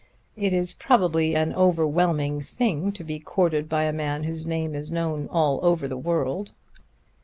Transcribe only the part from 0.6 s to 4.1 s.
probably an overwhelming thing to be courted by a